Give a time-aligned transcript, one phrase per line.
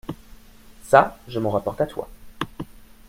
[0.89, 2.09] Cà, je m’en rapporte à toi…